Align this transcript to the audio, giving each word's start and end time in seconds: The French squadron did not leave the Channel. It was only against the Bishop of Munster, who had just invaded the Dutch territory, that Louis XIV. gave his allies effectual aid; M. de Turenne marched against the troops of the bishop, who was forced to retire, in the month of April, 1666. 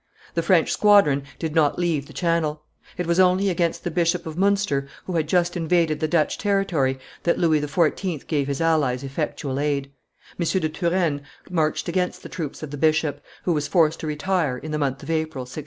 The 0.33 0.41
French 0.41 0.71
squadron 0.71 1.21
did 1.37 1.53
not 1.53 1.77
leave 1.77 2.07
the 2.07 2.11
Channel. 2.11 2.63
It 2.97 3.05
was 3.05 3.19
only 3.19 3.51
against 3.51 3.83
the 3.83 3.91
Bishop 3.91 4.25
of 4.25 4.35
Munster, 4.35 4.87
who 5.05 5.13
had 5.15 5.27
just 5.27 5.55
invaded 5.55 5.99
the 5.99 6.07
Dutch 6.07 6.39
territory, 6.39 6.97
that 7.21 7.37
Louis 7.37 7.61
XIV. 7.61 8.25
gave 8.25 8.47
his 8.47 8.59
allies 8.61 9.03
effectual 9.03 9.59
aid; 9.59 9.91
M. 10.39 10.43
de 10.43 10.69
Turenne 10.69 11.21
marched 11.51 11.87
against 11.87 12.23
the 12.23 12.29
troops 12.29 12.63
of 12.63 12.71
the 12.71 12.77
bishop, 12.77 13.21
who 13.43 13.53
was 13.53 13.67
forced 13.67 13.99
to 13.99 14.07
retire, 14.07 14.57
in 14.57 14.71
the 14.71 14.79
month 14.79 15.03
of 15.03 15.11
April, 15.11 15.43
1666. 15.43 15.59